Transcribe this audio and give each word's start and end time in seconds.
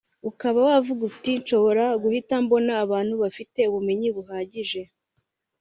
ukaba 0.29 0.59
wavuga 0.69 1.01
uti 1.11 1.31
nshobora 1.41 1.83
guhita 2.01 2.35
mbona 2.45 2.71
abantu 2.83 3.13
bafite 3.23 3.59
ubumenyi 3.69 4.07
buhagije 4.15 4.81